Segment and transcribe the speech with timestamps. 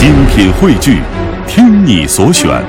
[0.00, 1.02] 精品汇聚，
[1.46, 2.64] 听你所选，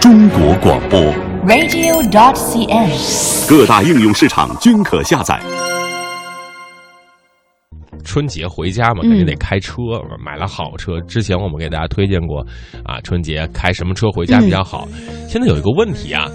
[0.00, 1.00] 中国广播。
[1.46, 3.48] radio.dot.cn，。
[3.48, 5.40] 各大应用市场均可下载。
[8.04, 9.82] 春节回家嘛，肯定得开车。
[10.18, 12.44] 买了好车，之前我们给大家推荐过
[12.84, 14.88] 啊，春节开什么车回家比较好。
[15.28, 16.26] 现在有一个问题啊，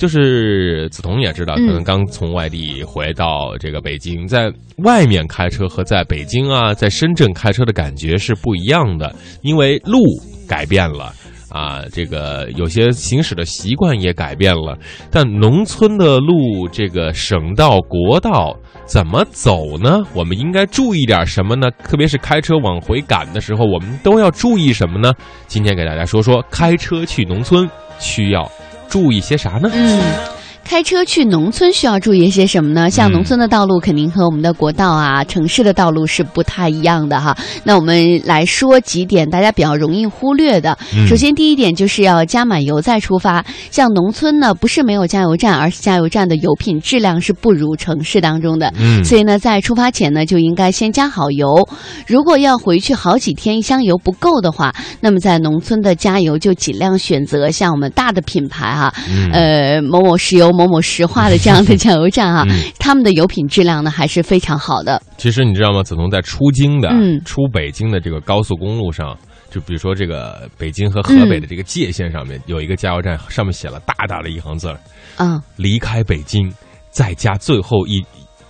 [0.00, 10.00] 就是梓潼也知道，可能刚从外地回到这个北京，在外面开车和在北京啊，在深圳开车的感觉是不一样的，因为路
[10.48, 11.12] 改变了。
[11.50, 14.78] 啊，这个有些行驶的习惯也改变了，
[15.10, 19.98] 但农村的路，这个省道、国道怎么走呢？
[20.14, 21.68] 我们应该注意点什么呢？
[21.82, 25.12] 特别是开车往回赶的时候，我们都要注意什么呢？
[25.48, 28.48] 今天给大家说说开车去农村需要
[28.90, 29.70] 注意些啥呢？
[29.72, 30.39] 嗯。
[30.70, 32.88] 开车去农村需要注意一些什么呢？
[32.88, 37.36] 像农村的道路肯定和我们的国道啊、城市的道路是不太一样的哈。
[37.64, 40.78] 那我们来说几点大家比较容易忽略的。
[40.94, 43.44] 嗯首先，第一点就是要加满油再出发。
[43.72, 48.72] 像农村呢，不是没有加油站，而是加油站的油品质量是不如城市当中的。
[48.78, 51.68] 嗯所以呢，在出发前呢，就应该先加好油。
[52.06, 65.00] 如果要回去好几天，一箱油不够的话，那么在农村的加油就尽量选择像我们大的品牌哈、嗯呃，某某石油、某某石化的这样的加油站啊、 嗯他们的油品质量呢还是非常好的。
[65.16, 65.82] 其实你知道吗？
[65.82, 69.16] 子彤在出京的、嗯出北京的这个高速公路上，
[69.50, 74.78] 就比如说这个北京和河北的这个界限上面，有一个加油站，上面写了大大的一行字儿
[75.16, 76.52] 嗯，离开北京，
[76.90, 78.04] 再加最后一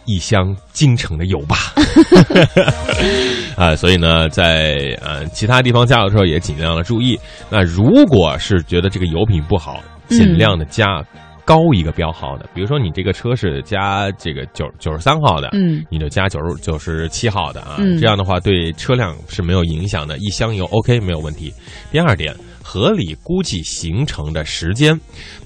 [0.07, 1.57] 一箱京城的油吧。
[3.57, 7.19] 啊，所以呢，在呃其他地方加油的时候也尽量的注意。
[7.51, 11.05] 那如果是觉得这个油品不好，嗯尽量的加
[11.51, 21.53] 高一个标号的，比如说你这个车是加这个九九十三号的，嗯你就加九十九十七号的啊，嗯这样的话对车辆是没有影响的，一箱油 OK 没有问题。
[21.91, 22.33] 第二点，
[22.73, 24.97] 合理估计行程的时间，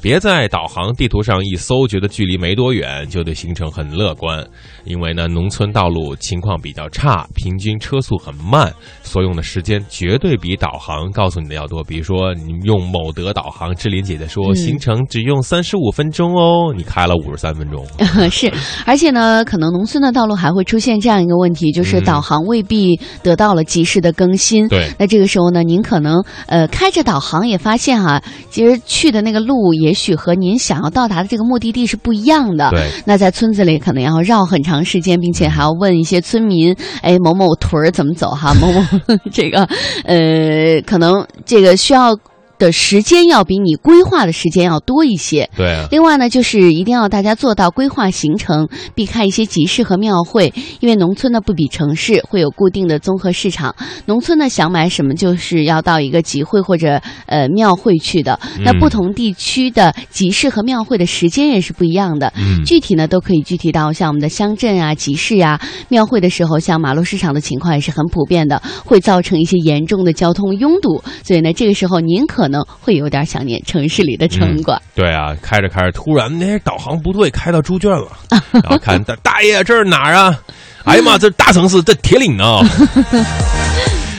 [0.02, 4.46] 别在导航地图上一搜，觉得距离没多远，就对行程很乐观。
[4.84, 8.70] 因为呢，农村道路情况比较差，平均车速很慢，
[9.02, 11.82] 所用的时间绝对比导航告诉你的要多。
[11.82, 17.86] 比如说，你用某德导航，志玲姐姐说、嗯行程只用三十五分钟哦，你开了五十三分钟。
[18.30, 18.52] 是，
[18.84, 24.68] 而且呢，可能农村的道路还会出现这样一个问题，就是嗯导航未必得到了及时的更新。
[24.68, 32.70] 对那这个时候呢，您可能呃开着导航也发现哈、其实去的那个路也许和您想要到达的这个目的地是不一样的。
[32.70, 32.90] 对。
[33.04, 38.82] 那在村子里可能要绕很长时间，并且还要问一些村民，哎，某某屯儿怎么走哈，某某
[39.32, 39.68] 这个
[40.04, 42.16] 呃，可能这个需要
[42.58, 45.50] 的时间要比你规划的时间要多一些。
[45.56, 53.74] 对啊，另外呢，就是一定要大家做到规划行程，避开一些集市和庙会，因为农村呢不比城市，会有固定的综合市场。
[54.06, 58.38] 农村呢想买什么，就是要到一个集会或者呃庙会去的。
[58.64, 62.32] 那嗯不同地区的集市和庙会的时间也是不一样的。
[62.36, 71.02] 嗯具体呢都可以具体到像我们的乡镇啊、集市啊、庙会的时候，像马路市场的情况也是很普遍的，会造成一些严重的交通拥堵。
[71.22, 74.80] 所以呢，这个时候您可能会有点想念城市里的城管。
[74.94, 78.08] 对啊，开着开着，突然那导航不对，开到猪圈了，
[78.52, 80.38] 然后看大大爷这是哪儿啊？
[80.84, 82.60] 哎呀妈，这大城市，这铁岭呢。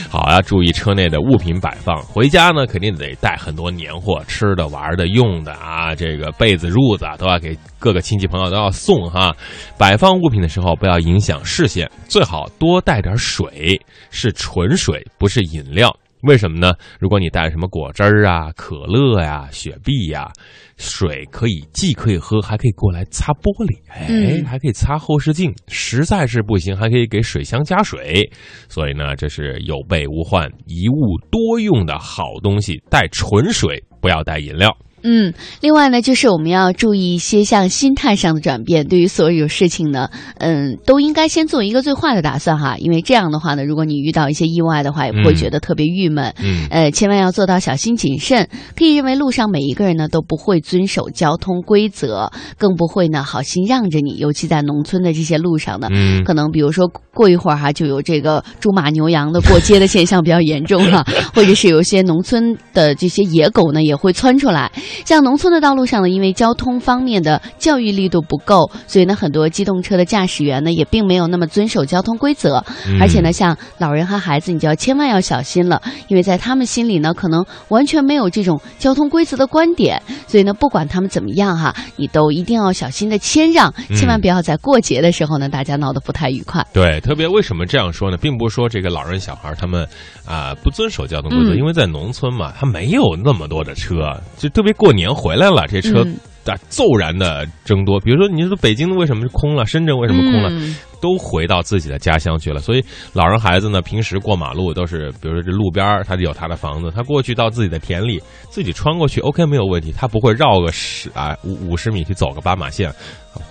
[0.08, 2.00] 好啊，注意车内的物品摆放。
[2.00, 9.36] 回家呢，肯定得带很多年货，吃的、玩的、用的啊，这个被子、褥子啊，都要给各个亲戚朋友都要送哈。
[9.76, 13.78] 摆放物品的时候不要影响视线，最好多带点水，
[14.10, 15.94] 是纯水，不是饮料。
[16.26, 16.74] 为什么呢？
[16.98, 20.28] 如果你带什么果汁儿啊、可乐呀、雪碧呀，
[20.76, 25.54] 水可以既可以喝，还可以过来擦玻璃，哎，嗯还可以擦后视镜。
[25.68, 28.28] 实在是不行，还可以给水箱加水。
[28.68, 32.82] 所以呢，这是有备无患、一物多用的好东西。
[32.90, 34.76] 带纯水，不要带饮料。
[35.08, 38.88] 嗯，另外呢，就是我们要注意一些像心态上的转变。
[38.88, 46.34] 对于所有事情呢，嗯，都应该先做一个最坏的打算哈，因为这样的话呢，如果你遇到一些意外的话，也不会嗯觉得特别郁闷。
[46.42, 48.48] 嗯呃，千万要做到小心谨慎。
[48.76, 54.16] 可以认为路上每一个人呢都不会遵守交通规则，更不会呢好心让着你。
[54.16, 64.72] 尤其在农村的这些路上呢，嗯可能比如说过一会儿哈，就有这个猪马牛羊的过街的现象比较严重哈， 或者是有一些农村的这些野狗呢也会窜出来。
[65.04, 72.64] 像农村的道路上呢，因为交通方面的教育力度不够，所以呢，很多机动车的驾驶员呢也并没有那么遵守交通规则。
[72.86, 86.64] 嗯而且呢，像老人和孩子，你就要千万要小心了，因为在他们心里呢，可能完全没有这种交通规则的观点，所以呢，不管他们怎么样哈，你都一定要小心的谦让，嗯千万不要在过节的时候呢，大家闹得不太愉快。
[86.72, 88.16] 对，特别为什么这样说呢？
[88.16, 89.86] 并不是说这个老人小孩他们
[90.24, 93.94] 啊、不遵守交通规则，嗯因为在农村嘛，他没有那么多的车，
[94.36, 96.16] 就特别过年回来了，这车嗯
[96.46, 97.98] 啊骤然的增多。
[98.00, 100.50] 比如说，你说北京为什么是空了，深圳为什么空了？
[100.50, 102.58] 嗯都回到自己的家乡去了。
[102.58, 112.92] 所以老人孩子呢，平时过马路都是，比如说这路边儿他有他的房子，他过去到自己的田里，自己穿过去，OK 没有问题，他不会绕个十啊五五十米去走个斑马线，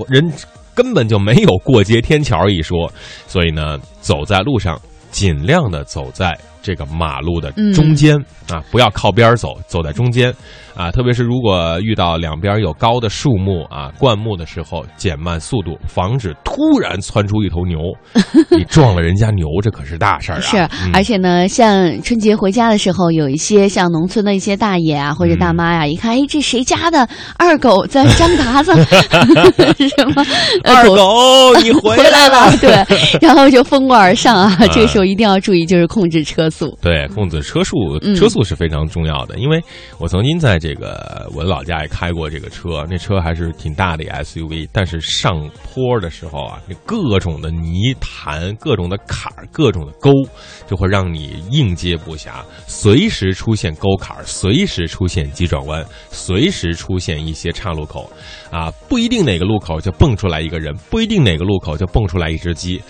[0.10, 0.34] 人
[0.74, 2.92] 根本就没有过街天桥一说。
[3.28, 4.82] 所以呢，走在路上，
[5.12, 8.18] 尽量的走在这个马路的中间、
[8.50, 10.34] 啊，不要靠边走，走在中间
[10.76, 10.90] 啊。
[10.90, 17.78] 特别是如果遇到两边有高的树木啊、灌木的时候，减慢速度，防止突然窜出一头牛，
[18.50, 20.42] 你撞了人家牛，这可是大事儿啊！
[20.42, 27.08] 是，嗯而且呢，像春节回家的时候，有一些像农村的一些大爷啊或者大妈呀、一看，哎，这谁家的
[27.38, 28.74] 二狗在张嘎子，
[29.96, 30.26] 什么
[30.64, 32.36] 呃二狗，你回回来了。
[32.36, 32.70] 了， 对，
[33.22, 36.55] 然后就蜂拥而上啊， 啊这个时候一定要注意，就是控制车速。
[36.82, 39.38] 对，控制车速，嗯车速是非常重要的。
[39.38, 39.62] 因为
[40.00, 50.12] 我曾经在这个我的老家也开过这个车，那车还是挺大的一 SUV，但是上坡的时候啊，那各种的泥潭、各种的坎儿、各种的沟，
[50.68, 58.10] 就会让你应接不暇，随时出现沟坎儿，随时出现急转弯，随时出现一些岔路口，
[58.52, 62.82] 啊，不一定哪个路口就蹦出来一个人，不一定哪个路口就蹦出来一只鸡。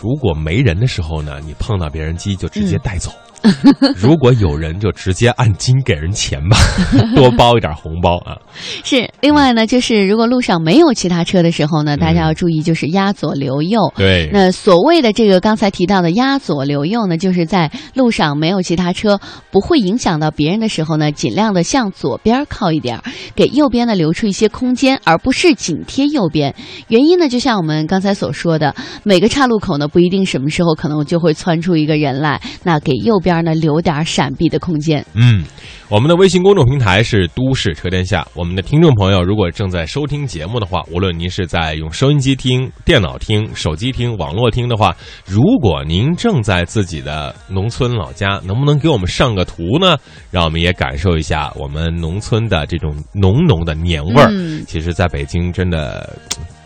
[0.00, 3.10] 如果没人的时候呢，你碰到别人机就直接带走；
[3.96, 6.56] 如果有人就直接按斤给人钱吧，
[7.16, 8.36] 多包一点红包啊。
[8.84, 13.92] 是，另外呢，就是如果路上没有其他车的时候呢，大家要注意，就是压左留右。
[13.96, 19.20] 对，那所谓的这个刚才提到的压左留右呢，就是在路上没有其他车，
[19.50, 23.00] 不会影响到别人的时候呢，尽量的向左边靠一点，
[23.34, 26.54] 给右边呢留出一些空间，而不是紧贴右边。
[26.88, 35.04] 原因呢，就像我们刚才所说的，每个岔路口呢不一定什么时候可能就会窜出一个人来，那给右边呢留点儿闪避的空间。
[35.14, 35.44] 嗯，
[35.88, 38.26] 我们的微信公众平台是都市车天下。
[38.34, 49.96] 我们的听众朋友，如果正在收听节目的话，无论您是在用收音机听、电脑听、手机听、网络听的话，如果您正在自己的农村老家，能不能给我们上个图呢？
[50.30, 54.28] 让我们也感受一下我们农村的这种浓浓的年味儿。
[54.30, 56.16] 嗯其实，在北京真的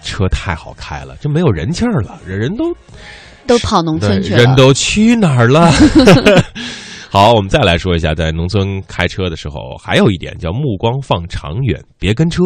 [0.02, 2.72] 车太好开了，就没有人气儿了，人人都
[3.46, 5.70] 都跑农村去了，人都去哪儿了？
[7.10, 12.42] 好，我们再来说一下，在农村开车的时候，还有一点叫目光放长远，别跟车。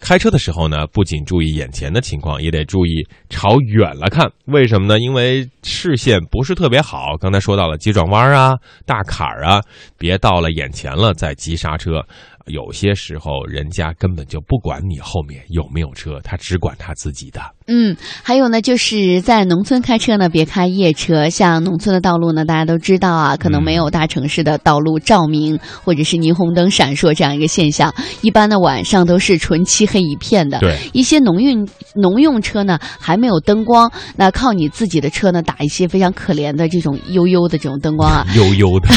[0.00, 4.28] 开车的时候呢，不仅注意眼前的情况，也得注意朝远了看。
[4.46, 4.98] 为什么呢？
[4.98, 7.16] 因为视线不是特别好。
[7.20, 9.62] 刚才说到了急转弯啊、大坎儿啊，
[9.96, 12.04] 别到了眼前了再急刹车。
[12.46, 17.40] 有些时候，人家根本就不管你后面有没有车，他只管他自己的。
[17.68, 21.28] 嗯，还有呢，就是在农村开车呢，别开夜车。
[21.30, 27.94] 像农村的道路呢，大家都知道啊，可能没有大城市的道路照明、或者是霓虹灯闪烁这样一个现象。
[28.22, 30.58] 一般呢，晚上都是纯漆黑一片的。
[30.58, 31.64] 对，一些农运
[31.94, 38.26] 农用车呢，还没有灯光，那靠你自己的车呢，打一些非常可怜的这种悠悠的这种灯光啊。
[38.34, 38.88] 悠悠的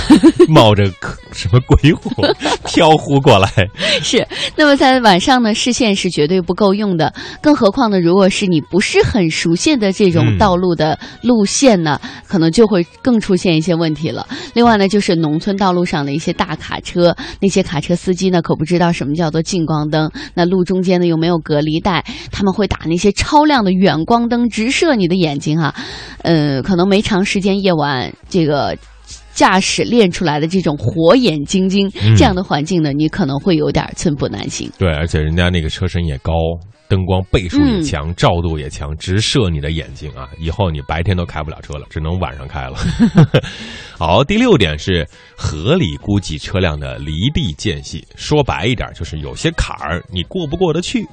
[0.48, 0.86] 冒着
[1.32, 2.10] 什么鬼火
[2.66, 3.50] 飘忽过来。
[4.04, 7.12] 是，那么在晚上呢，视线是绝对不够用的。
[7.42, 14.28] 更何况呢，如果是你不是很熟悉的这种嗯道路的路线呢，可能就会更出现一些问题了。
[14.54, 25.74] 另外呢，就是农村道路上的一些大卡车，那些卡车司机呢，可不知道什么叫做近光灯，那路中间呢又没有隔离带，他们会打那些超亮的远光灯，直射你的眼睛啊。
[26.22, 28.78] 呃，可能没长时间夜晚这个。
[29.34, 34.72] 驾驶练出来的这种火眼金睛，嗯这样的环境呢，你可能会有点寸步难行。
[34.78, 36.34] 对，而且人家那个车身也高，
[36.88, 40.30] 灯光倍数也强，照度也强，直射你的眼睛啊！
[40.40, 42.78] 以后你白天都开不了车了，只能晚上开了。
[43.98, 48.06] 好，第六点是合理估计车辆的离地间隙。
[48.16, 51.08] 说白一点，就是有些坎儿你过不过得去。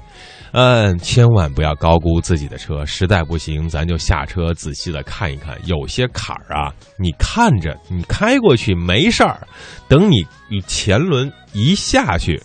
[0.53, 5.57] 嗯，千万不要高估自己的车，实在不行，咱就下车仔细的看一看。
[5.65, 9.47] 有些坎儿啊，你看着你开过去没事儿，
[9.89, 10.23] 等你
[10.67, 12.41] 前轮一下去，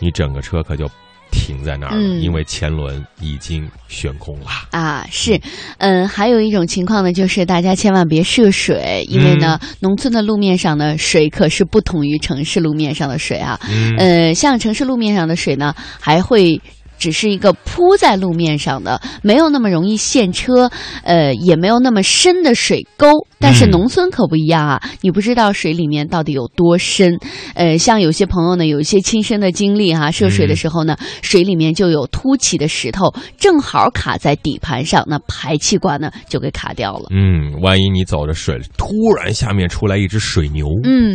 [0.00, 0.90] 你整个车可就
[1.30, 4.46] 停在那儿了，嗯因为前轮已经悬空了。
[4.70, 5.40] 啊，是，
[5.78, 13.60] 嗯，还有一种情况呢，就是大家千万别涉水，因为呢，农村的路面上的水可是不同于城市路面上的水啊。
[13.68, 16.60] 嗯呃，像城市路面上的水呢，还会。
[17.04, 20.70] 只是一个铺在路面上的，没有那么容易陷车，
[21.02, 23.26] 呃，也没有那么深的水沟。
[23.38, 27.18] 但是嗯农村可不一样啊，你不知道水里面到底有多深。
[27.54, 37.08] 呃，像有些朋友呢，有一些亲身的经历哈、涉水的时候呢，水里面就有凸起的石头，正好卡在底盘上，那排气管呢就给卡掉了。
[37.10, 41.14] 嗯，万一你走着水，突然下面出来一只水牛，嗯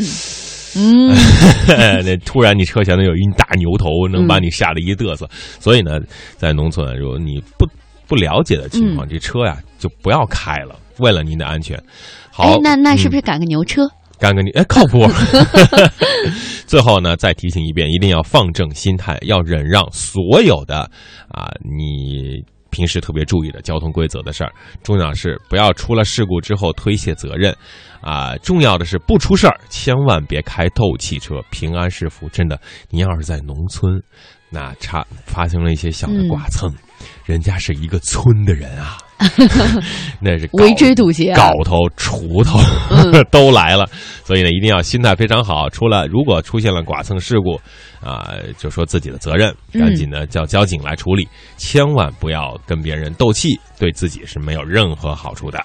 [0.76, 1.16] 嗯，
[2.04, 5.28] 那突然你车前头有一大牛头，能把你吓得一嘚瑟。
[5.60, 6.00] 所以呢，
[6.38, 7.68] 在农村，如果你不
[8.08, 11.82] 不了解的情况，嗯这车呀就不要开了，为了您的安全。
[12.32, 13.90] 好哎，，那那是不是是赶个牛车？
[14.20, 15.08] 干个你哎靠谱？
[16.68, 20.80] 最后呢，再提醒一遍，一定要放正心态，要忍让所有的
[21.30, 22.44] 啊你。
[22.70, 27.56] 平时特别注意的交通规则的事儿，重要是不要出了事故之后推卸责任，
[28.02, 32.28] 啊，重要的是不出事儿，千万别开斗气车，平安是福。
[32.30, 32.60] 真的，
[32.90, 34.02] 你要是在农村，
[34.50, 36.72] 那差发生了一些小的剐蹭，
[37.26, 38.98] 人家是一个村的人啊，
[40.20, 41.40] 那是搞围追堵截啊。
[41.40, 42.60] 镐头、锄头、
[43.32, 43.90] 都来了，
[44.24, 45.70] 所以呢，一定要心态非常好。
[45.70, 47.60] 除了如果出现了剐蹭事故，
[48.06, 49.82] 啊、就说自己的责任，嗯。
[49.82, 51.28] 赶紧呢叫交警来处理，
[51.58, 55.60] 千万不要跟别人斗气，对自己是没有任何好处的。